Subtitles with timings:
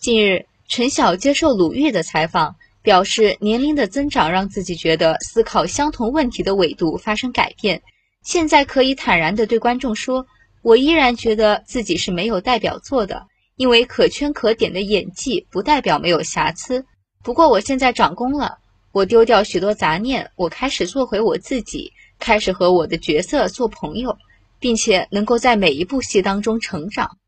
[0.00, 7.82] 近日，陈晓接受鲁豫的采访，表示年龄的增长让自己觉得思考相同问题的纬度发生改变。
[8.22, 10.24] 现在可以坦然地对观众说，
[10.62, 13.26] 我依然觉得自己是没有代表作的，
[13.56, 16.82] 因为可圈可点的演技不代表没有瑕疵。
[17.22, 18.56] 不过我现在长功了，
[18.92, 24.16] 我丢掉许多杂念，我开始做回我自己，开始和我的角色做朋友，
[24.58, 27.18] 并且能够在每一部戏当中成长。